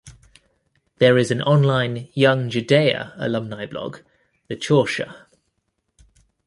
[0.97, 3.99] There is an online Young Judaea alumni blog,
[4.47, 5.27] the Chorsha.